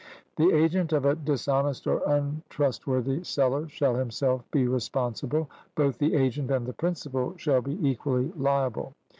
The 0.35 0.49
agent 0.51 0.93
of 0.93 1.05
a 1.05 1.13
dishonest 1.13 1.85
or 1.85 2.01
untrustworthy 2.07 3.23
seller 3.23 3.69
shall 3.69 3.93
himself 3.93 4.41
be 4.49 4.67
responsible; 4.67 5.47
both 5.75 5.99
the 5.99 6.15
agent 6.15 6.49
and 6.49 6.65
the 6.65 6.73
principal 6.73 7.35
shall 7.37 7.61
be 7.61 7.77
equally 7.87 8.31
liable. 8.35 8.95